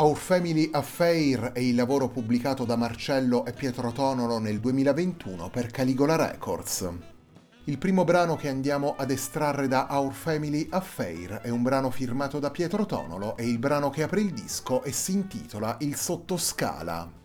Our 0.00 0.16
Family 0.16 0.70
Affair 0.72 1.52
è 1.52 1.58
il 1.58 1.74
lavoro 1.74 2.08
pubblicato 2.08 2.64
da 2.64 2.74
Marcello 2.74 3.44
e 3.44 3.52
Pietro 3.52 3.92
Tonolo 3.92 4.38
nel 4.38 4.58
2021 4.58 5.50
per 5.50 5.66
Caligola 5.66 6.16
Records. 6.16 6.88
Il 7.64 7.76
primo 7.76 8.04
brano 8.04 8.34
che 8.34 8.48
andiamo 8.48 8.94
ad 8.96 9.10
estrarre 9.10 9.68
da 9.68 9.88
Our 9.90 10.14
Family 10.14 10.66
Affair 10.70 11.40
è 11.42 11.50
un 11.50 11.60
brano 11.60 11.90
firmato 11.90 12.38
da 12.38 12.50
Pietro 12.50 12.86
Tonolo 12.86 13.36
e 13.36 13.46
il 13.46 13.58
brano 13.58 13.90
che 13.90 14.02
apre 14.02 14.22
il 14.22 14.32
disco 14.32 14.82
e 14.84 14.90
si 14.90 15.12
intitola 15.12 15.76
Il 15.80 15.94
sottoscala. 15.94 17.19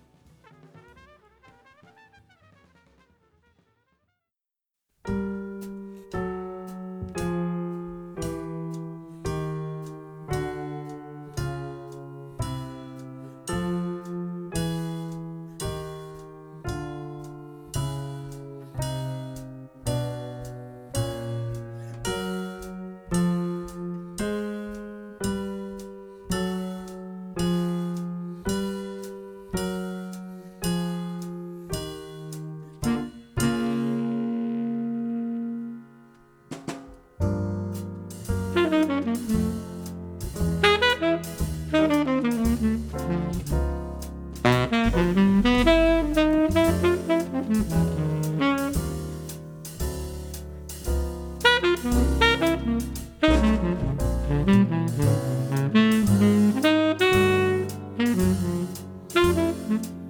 Mm-hmm. 59.65 60.04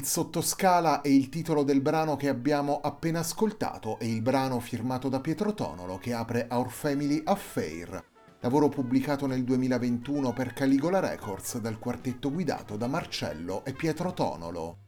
Il 0.00 0.06
sottoscala 0.06 1.02
è 1.02 1.08
il 1.08 1.28
titolo 1.28 1.62
del 1.62 1.82
brano 1.82 2.16
che 2.16 2.30
abbiamo 2.30 2.80
appena 2.80 3.18
ascoltato 3.18 3.98
e 3.98 4.08
il 4.08 4.22
brano 4.22 4.58
firmato 4.58 5.10
da 5.10 5.20
Pietro 5.20 5.52
Tonolo 5.52 5.98
che 5.98 6.14
apre 6.14 6.46
Our 6.50 6.70
Family 6.70 7.20
Affair, 7.22 8.02
lavoro 8.40 8.70
pubblicato 8.70 9.26
nel 9.26 9.44
2021 9.44 10.32
per 10.32 10.54
Caligola 10.54 11.00
Records 11.00 11.58
dal 11.58 11.78
quartetto 11.78 12.32
guidato 12.32 12.78
da 12.78 12.86
Marcello 12.86 13.62
e 13.66 13.74
Pietro 13.74 14.14
Tonolo. 14.14 14.78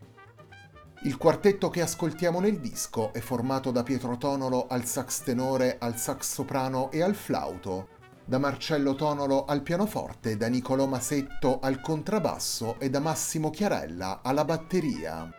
Il 1.03 1.19
quartetto 1.19 1.69
che 1.69 1.83
ascoltiamo 1.83 2.41
nel 2.41 2.59
disco 2.59 3.13
è 3.13 3.21
formato 3.21 3.71
da 3.71 3.83
Pietro 3.83 4.17
Tonolo 4.17 4.67
al 4.67 4.87
sax 4.87 5.25
tenore, 5.25 5.77
al 5.79 5.99
sax 5.99 6.33
soprano 6.33 6.91
e 6.91 7.03
al 7.03 7.15
flauto, 7.15 8.01
da 8.33 8.39
Marcello 8.39 8.95
Tonolo 8.95 9.45
al 9.45 9.61
pianoforte, 9.61 10.39
da 10.39 10.47
Nicolò 10.47 10.87
Masetto 10.87 11.59
al 11.61 11.83
contrabbasso 11.83 12.81
e 12.81 12.89
da 12.89 12.99
Massimo 12.99 13.51
Chiarella 13.51 14.21
alla 14.23 14.47
batteria. 14.47 15.31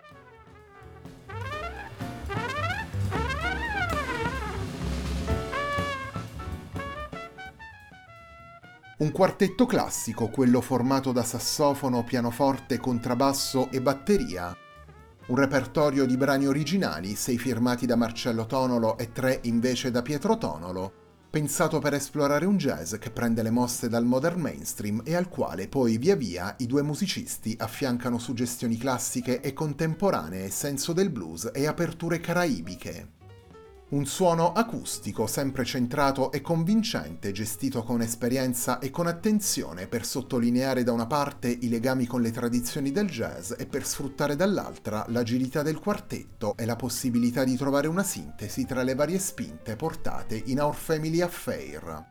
Un 8.99 9.11
quartetto 9.11 9.65
classico, 9.65 10.27
quello 10.27 10.61
formato 10.61 11.11
da 11.11 11.23
sassofono, 11.23 12.03
pianoforte, 12.03 12.77
contrabbasso 12.77 13.71
e 13.71 13.81
batteria. 13.81 14.55
Un 15.25 15.35
repertorio 15.35 16.05
di 16.05 16.15
brani 16.15 16.45
originali, 16.45 17.15
sei 17.15 17.39
firmati 17.39 17.87
da 17.87 17.95
Marcello 17.95 18.45
Tonolo 18.45 18.99
e 18.99 19.11
tre 19.11 19.39
invece 19.45 19.89
da 19.89 20.03
Pietro 20.03 20.37
Tonolo, 20.37 21.02
pensato 21.33 21.79
per 21.79 21.95
esplorare 21.95 22.45
un 22.45 22.57
jazz 22.57 22.93
che 22.97 23.09
prende 23.09 23.41
le 23.41 23.49
mosse 23.49 23.89
dal 23.89 24.05
modern 24.05 24.39
mainstream 24.39 25.01
e 25.03 25.15
al 25.15 25.29
quale 25.29 25.67
poi 25.67 25.97
via 25.97 26.15
via 26.15 26.53
i 26.59 26.67
due 26.67 26.83
musicisti 26.83 27.55
affiancano 27.57 28.19
suggestioni 28.19 28.77
classiche 28.77 29.41
e 29.41 29.51
contemporanee, 29.51 30.51
senso 30.51 30.93
del 30.93 31.09
blues 31.09 31.49
e 31.51 31.65
aperture 31.65 32.19
caraibiche. 32.19 33.22
Un 33.93 34.07
suono 34.07 34.53
acustico 34.53 35.27
sempre 35.27 35.63
centrato 35.63 36.31
e 36.31 36.41
convincente, 36.41 37.31
gestito 37.31 37.83
con 37.83 38.01
esperienza 38.01 38.79
e 38.79 38.89
con 38.89 39.05
attenzione 39.05 39.85
per 39.85 40.03
sottolineare 40.03 40.81
da 40.81 40.91
una 40.91 41.05
parte 41.05 41.47
i 41.47 41.69
legami 41.69 42.07
con 42.07 42.23
le 42.23 42.31
tradizioni 42.31 42.91
del 42.91 43.07
jazz 43.07 43.53
e 43.55 43.67
per 43.67 43.85
sfruttare 43.85 44.35
dall'altra 44.35 45.05
l'agilità 45.09 45.61
del 45.61 45.77
quartetto 45.77 46.57
e 46.57 46.65
la 46.65 46.75
possibilità 46.75 47.43
di 47.43 47.55
trovare 47.55 47.85
una 47.85 48.01
sintesi 48.01 48.65
tra 48.65 48.81
le 48.81 48.95
varie 48.95 49.19
spinte 49.19 49.75
portate 49.75 50.41
in 50.43 50.59
Our 50.59 50.73
Family 50.73 51.21
Affair. 51.21 52.03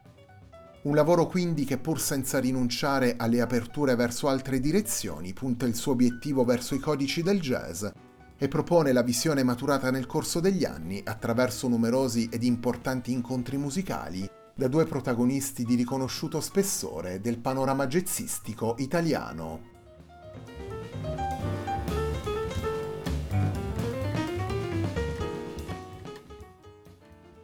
Un 0.83 0.95
lavoro 0.95 1.27
quindi 1.27 1.65
che 1.65 1.79
pur 1.79 2.01
senza 2.01 2.39
rinunciare 2.39 3.17
alle 3.19 3.41
aperture 3.41 3.97
verso 3.97 4.29
altre 4.29 4.61
direzioni 4.61 5.33
punta 5.33 5.67
il 5.67 5.75
suo 5.75 5.91
obiettivo 5.93 6.45
verso 6.45 6.77
i 6.77 6.79
codici 6.79 7.25
del 7.25 7.41
jazz 7.41 7.85
e 8.43 8.49
propone 8.49 8.91
la 8.91 9.03
visione 9.03 9.45
maturata 9.45 9.93
nel 9.93 10.07
corso 10.07 10.41
degli 10.41 10.65
anni 10.65 11.01
attraverso 11.05 11.69
numerosi 11.69 12.29
ed 12.29 12.43
importanti 12.43 13.13
incontri 13.13 13.57
musicali 13.57 14.29
da 14.53 14.67
due 14.67 14.85
protagonisti 14.85 15.63
di 15.63 15.77
riconosciuto 15.77 16.41
spessore 16.41 17.21
del 17.21 17.39
panorama 17.39 17.87
jazzistico 17.87 18.75
italiano. 18.79 19.72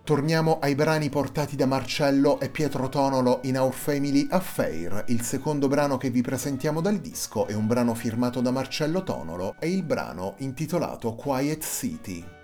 Torniamo 0.08 0.58
ai 0.58 0.74
brani 0.74 1.10
portati 1.10 1.54
da 1.54 1.66
Marcello 1.66 2.40
e 2.40 2.48
Pietro 2.48 2.88
Tonolo 2.88 3.40
in 3.42 3.58
Our 3.58 3.74
Family 3.74 4.26
Affair. 4.30 5.04
Il 5.08 5.20
secondo 5.20 5.68
brano 5.68 5.98
che 5.98 6.08
vi 6.08 6.22
presentiamo 6.22 6.80
dal 6.80 6.96
disco 6.96 7.46
è 7.46 7.52
un 7.52 7.66
brano 7.66 7.92
firmato 7.92 8.40
da 8.40 8.50
Marcello 8.50 9.02
Tonolo 9.02 9.56
e 9.58 9.68
il 9.68 9.82
brano 9.82 10.36
intitolato 10.38 11.14
Quiet 11.14 11.62
City. 11.62 12.37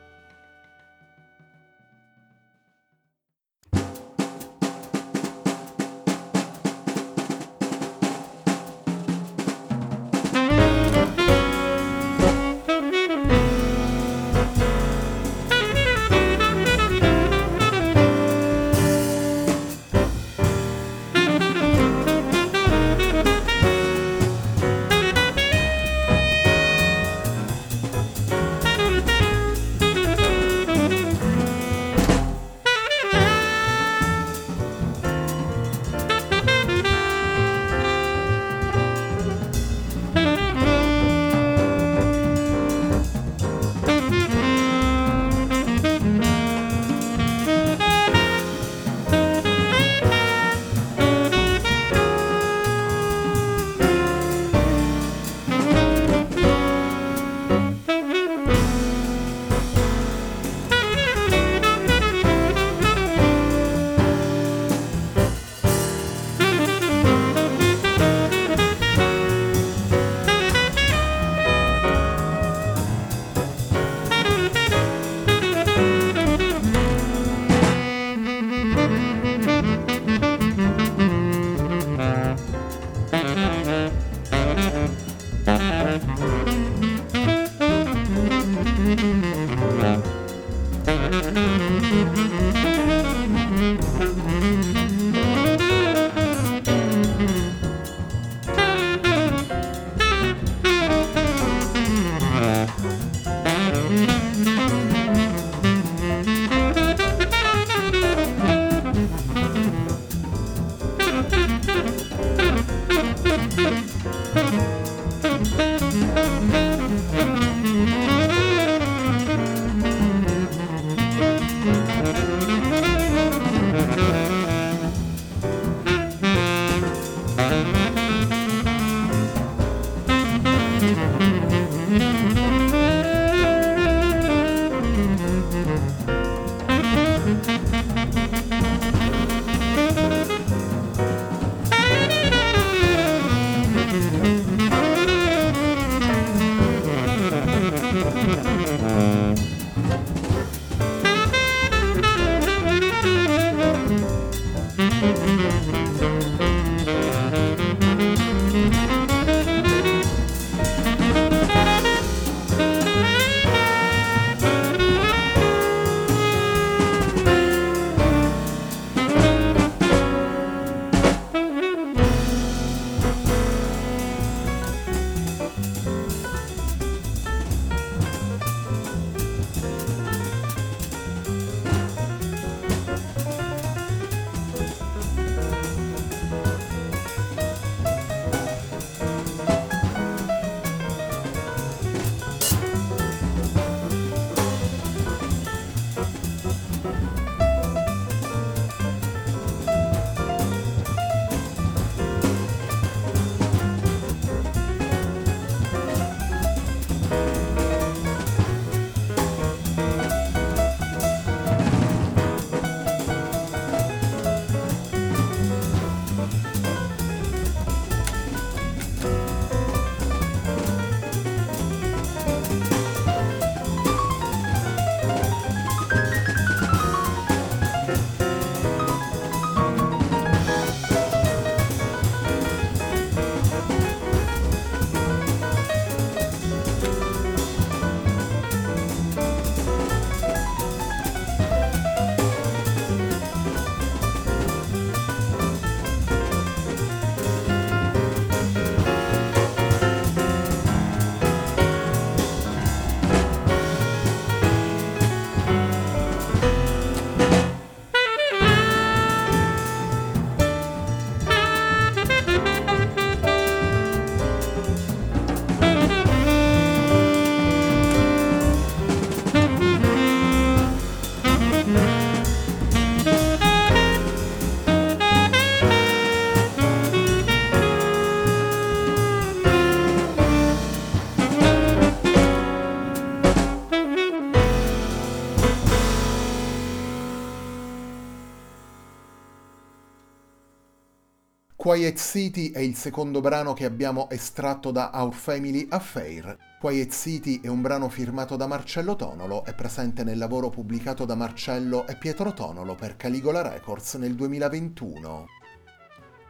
Quiet 291.75 291.99
City 291.99 292.53
è 292.53 292.61
il 292.61 292.77
secondo 292.77 293.21
brano 293.21 293.53
che 293.53 293.65
abbiamo 293.65 294.09
estratto 294.11 294.71
da 294.71 294.93
Our 294.95 295.13
Family 295.13 295.67
Affair. 295.71 296.37
Quiet 296.61 296.93
City 296.93 297.41
è 297.41 297.49
un 297.49 297.63
brano 297.63 297.89
firmato 297.89 298.37
da 298.37 298.47
Marcello 298.47 298.95
Tonolo 298.95 299.45
e 299.45 299.55
presente 299.55 300.05
nel 300.05 300.17
lavoro 300.17 300.51
pubblicato 300.51 301.05
da 301.05 301.17
Marcello 301.17 301.85
e 301.89 301.97
Pietro 301.97 302.33
Tonolo 302.33 302.77
per 302.77 302.95
Caligola 302.95 303.43
Records 303.43 303.95
nel 303.95 304.15
2021. 304.15 305.27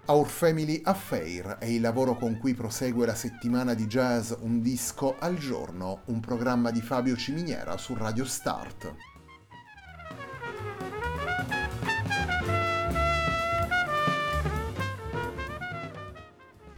Our 0.07 0.27
Family 0.27 0.81
Affair 0.83 1.59
è 1.59 1.67
il 1.67 1.83
lavoro 1.83 2.17
con 2.17 2.39
cui 2.39 2.55
prosegue 2.55 3.05
la 3.05 3.15
settimana 3.15 3.75
di 3.75 3.85
jazz 3.85 4.33
Un 4.41 4.63
disco 4.63 5.17
al 5.19 5.37
giorno, 5.37 6.05
un 6.07 6.21
programma 6.21 6.71
di 6.71 6.81
Fabio 6.81 7.17
Ciminiera 7.17 7.77
su 7.77 7.93
Radio 7.93 8.25
Start. 8.25 9.14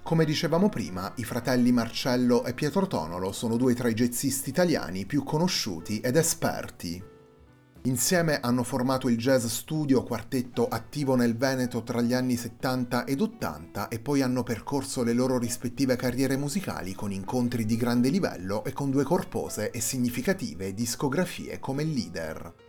Come 0.07 0.25
dicevamo 0.25 0.69
prima, 0.69 1.13
i 1.17 1.25
fratelli 1.25 1.73
Marcello 1.73 2.45
e 2.45 2.55
Pietro 2.55 2.87
Tonolo 2.87 3.33
sono 3.33 3.57
due 3.57 3.75
tra 3.75 3.89
i 3.89 3.95
jazzisti 3.95 4.51
italiani 4.51 5.05
più 5.05 5.25
conosciuti 5.25 5.99
ed 5.99 6.15
esperti. 6.15 7.03
Insieme 7.83 8.39
hanno 8.39 8.63
formato 8.63 9.09
il 9.09 9.17
Jazz 9.17 9.47
Studio, 9.47 10.05
quartetto 10.05 10.69
attivo 10.69 11.17
nel 11.17 11.37
Veneto 11.37 11.83
tra 11.83 12.01
gli 12.03 12.13
anni 12.13 12.37
70 12.37 13.05
ed 13.05 13.21
80 13.21 13.89
e 13.89 13.99
poi 13.99 14.23
hanno 14.23 14.45
percorso 14.45 15.03
le 15.03 15.13
loro 15.13 15.39
rispettive 15.39 15.97
carriere 15.97 16.37
musicali 16.37 16.95
con 16.95 17.11
incontri 17.11 17.65
di 17.65 17.75
grande 17.75 18.09
livello 18.09 18.63
e 18.63 18.73
con 18.73 18.93
due 18.93 19.03
corpose 19.03 19.73
e 19.73 19.81
significative 19.81 20.73
discografie 20.73 21.59
come 21.59 21.83
leader. 21.83 22.66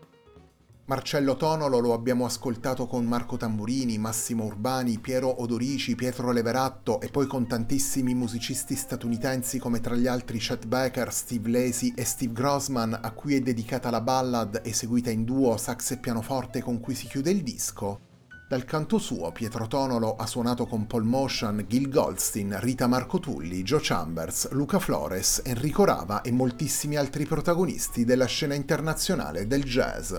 Marcello 0.89 1.35
Tonolo 1.35 1.79
lo 1.79 1.91
abbiamo 1.91 2.23
ascoltato 2.23 2.87
con 2.87 3.03
Marco 3.03 3.35
Tamburini, 3.35 3.97
Massimo 3.97 4.45
Urbani, 4.45 4.99
Piero 4.99 5.41
Odorici, 5.41 5.95
Pietro 5.95 6.31
Leveratto 6.31 7.01
e 7.01 7.09
poi 7.09 7.27
con 7.27 7.45
tantissimi 7.45 8.13
musicisti 8.13 8.73
statunitensi 8.73 9.59
come 9.59 9.81
tra 9.81 9.95
gli 9.95 10.07
altri 10.07 10.37
Chet 10.37 10.65
Baker, 10.65 11.11
Steve 11.11 11.49
Lacy 11.49 11.91
e 11.93 12.05
Steve 12.05 12.31
Grossman 12.31 12.97
a 13.01 13.11
cui 13.11 13.35
è 13.35 13.41
dedicata 13.41 13.89
la 13.89 13.99
ballad 13.99 14.61
eseguita 14.63 15.09
in 15.09 15.25
duo 15.25 15.57
sax 15.57 15.91
e 15.91 15.97
pianoforte 15.97 16.61
con 16.61 16.79
cui 16.79 16.95
si 16.95 17.07
chiude 17.07 17.31
il 17.31 17.43
disco. 17.43 17.99
Dal 18.47 18.63
canto 18.63 18.97
suo 18.97 19.33
Pietro 19.33 19.67
Tonolo 19.67 20.15
ha 20.15 20.25
suonato 20.25 20.67
con 20.67 20.87
Paul 20.87 21.03
Motion, 21.03 21.65
Gil 21.67 21.89
Goldstein, 21.89 22.61
Rita 22.61 22.87
Marco 22.87 23.19
Tulli, 23.19 23.61
Joe 23.61 23.81
Chambers, 23.83 24.51
Luca 24.51 24.79
Flores, 24.79 25.41
Enrico 25.43 25.83
Rava 25.83 26.21
e 26.21 26.31
moltissimi 26.31 26.95
altri 26.95 27.25
protagonisti 27.25 28.05
della 28.05 28.25
scena 28.25 28.53
internazionale 28.53 29.47
del 29.47 29.65
jazz. 29.65 30.13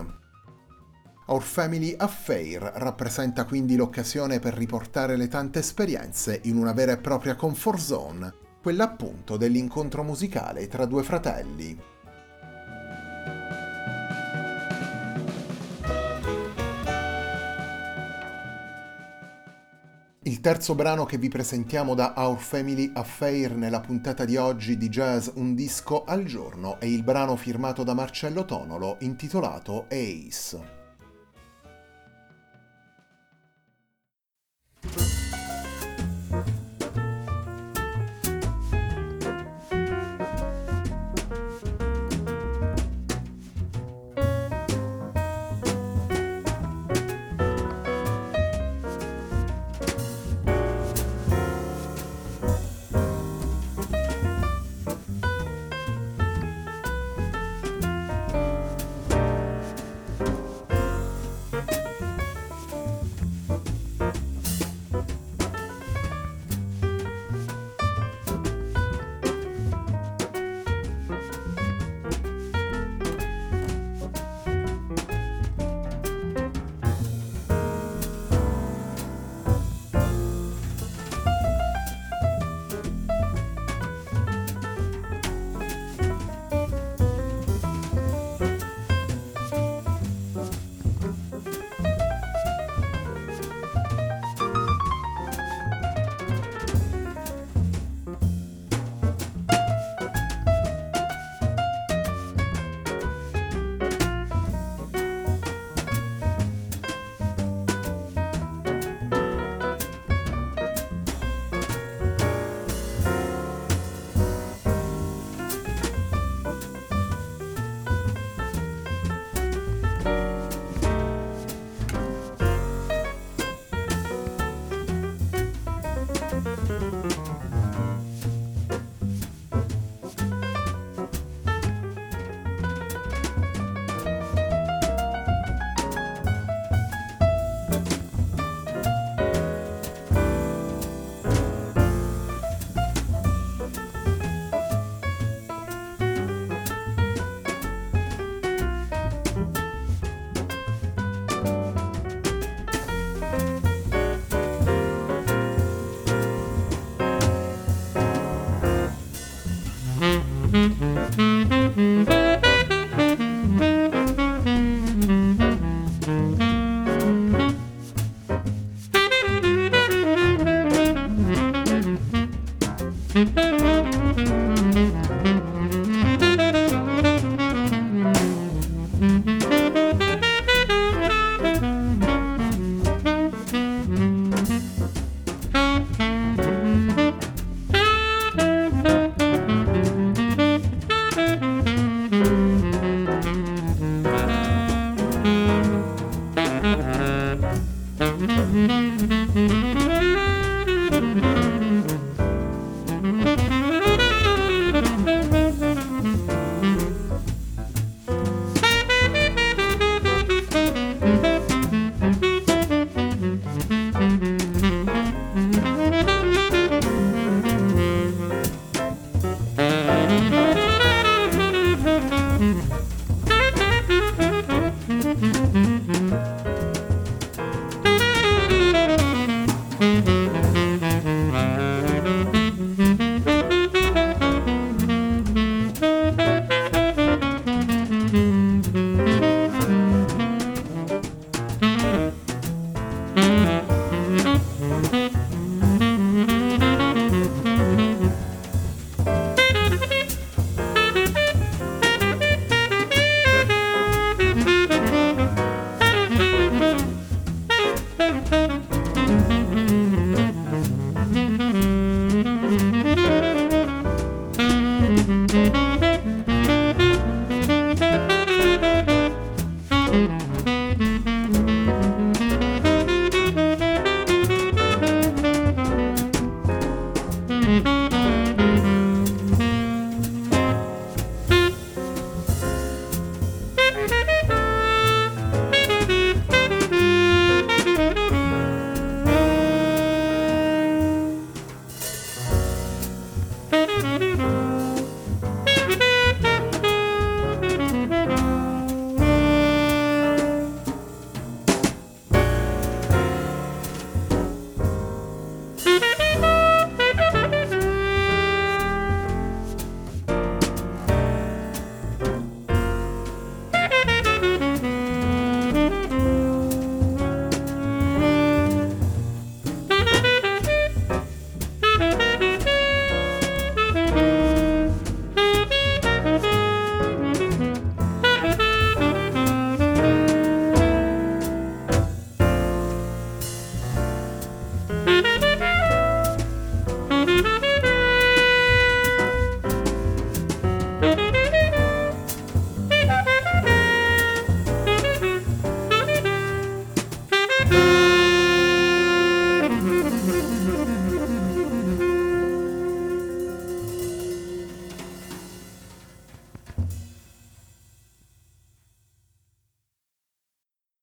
Our 1.30 1.42
Family 1.42 1.94
Affair 1.98 2.72
rappresenta 2.76 3.44
quindi 3.44 3.76
l'occasione 3.76 4.38
per 4.38 4.54
riportare 4.54 5.14
le 5.16 5.28
tante 5.28 5.58
esperienze 5.58 6.40
in 6.44 6.56
una 6.56 6.72
vera 6.72 6.92
e 6.92 6.96
propria 6.96 7.36
comfort 7.36 7.78
zone, 7.78 8.34
quella 8.62 8.84
appunto 8.84 9.36
dell'incontro 9.36 10.02
musicale 10.02 10.68
tra 10.68 10.86
due 10.86 11.02
fratelli. 11.02 11.78
Il 20.22 20.40
terzo 20.40 20.74
brano 20.74 21.04
che 21.04 21.18
vi 21.18 21.28
presentiamo 21.28 21.94
da 21.94 22.14
Our 22.16 22.38
Family 22.38 22.90
Affair 22.94 23.54
nella 23.54 23.80
puntata 23.80 24.24
di 24.24 24.38
oggi 24.38 24.78
di 24.78 24.88
Jazz 24.88 25.28
Un 25.34 25.54
disco 25.54 26.04
al 26.04 26.24
giorno 26.24 26.80
è 26.80 26.86
il 26.86 27.02
brano 27.02 27.36
firmato 27.36 27.82
da 27.82 27.92
Marcello 27.92 28.46
Tonolo 28.46 28.96
intitolato 29.00 29.86
Ace. 29.90 30.77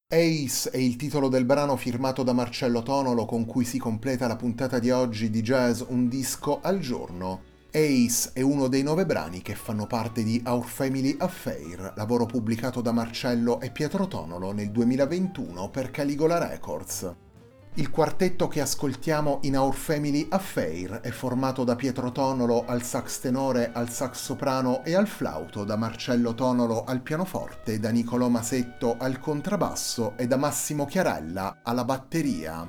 Ace 0.07 0.69
è 0.69 0.77
il 0.77 0.97
titolo 0.97 1.29
del 1.29 1.45
brano 1.45 1.75
firmato 1.75 2.21
da 2.21 2.31
Marcello 2.31 2.83
Tonolo 2.83 3.25
con 3.25 3.47
cui 3.47 3.65
si 3.65 3.79
completa 3.79 4.27
la 4.27 4.35
puntata 4.35 4.77
di 4.77 4.91
oggi 4.91 5.31
di 5.31 5.41
Jazz 5.41 5.81
Un 5.87 6.07
disco 6.07 6.59
al 6.61 6.77
giorno. 6.77 7.41
Ace 7.71 8.29
è 8.33 8.41
uno 8.41 8.67
dei 8.67 8.83
nove 8.83 9.07
brani 9.07 9.41
che 9.41 9.55
fanno 9.55 9.87
parte 9.87 10.21
di 10.21 10.39
Our 10.45 10.63
Family 10.63 11.15
Affair, 11.17 11.93
lavoro 11.95 12.27
pubblicato 12.27 12.81
da 12.81 12.91
Marcello 12.91 13.59
e 13.59 13.71
Pietro 13.71 14.07
Tonolo 14.07 14.51
nel 14.51 14.69
2021 14.69 15.69
per 15.71 15.89
Caligola 15.89 16.37
Records. 16.37 17.24
Il 17.77 17.89
quartetto 17.89 18.47
che 18.47 18.61
ascoltiamo 18.61 19.39
in 19.41 19.57
Our 19.57 19.75
Family 19.75 20.27
Affair 20.29 21.01
è 21.01 21.09
formato 21.09 21.65
da 21.65 21.75
Pietro 21.75 22.09
Tonolo 22.13 22.63
al 22.65 22.83
sax 22.83 23.19
tenore, 23.19 23.71
al 23.73 23.89
sax 23.89 24.13
soprano 24.13 24.81
e 24.85 24.95
al 24.95 25.07
flauto, 25.07 25.65
da 25.65 25.75
Marcello 25.75 26.33
Tonolo 26.33 26.85
al 26.85 27.01
pianoforte, 27.01 27.77
da 27.77 27.89
Nicolò 27.89 28.29
Masetto 28.29 28.95
al 28.97 29.19
contrabbasso 29.19 30.13
e 30.15 30.25
da 30.25 30.37
Massimo 30.37 30.85
Chiarella 30.85 31.59
alla 31.63 31.83
batteria. 31.83 32.65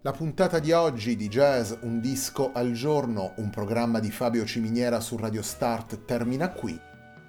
La 0.00 0.12
puntata 0.12 0.58
di 0.58 0.72
oggi 0.72 1.14
di 1.14 1.28
Jazz 1.28 1.72
Un 1.82 2.00
disco 2.00 2.50
al 2.52 2.72
giorno, 2.72 3.34
un 3.36 3.50
programma 3.50 4.00
di 4.00 4.10
Fabio 4.10 4.44
Ciminiera 4.44 4.98
su 4.98 5.16
Radio 5.16 5.42
Start, 5.42 6.04
termina 6.04 6.50
qui. 6.50 6.76